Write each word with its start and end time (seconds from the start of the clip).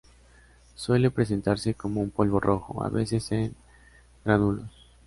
Suele 0.73 1.11
presentarse 1.11 1.75
como 1.75 2.01
un 2.01 2.09
polvo 2.09 2.39
rojo, 2.39 2.83
a 2.83 2.89
veces 2.89 3.31
en 3.33 3.53
gránulos. 4.25 4.71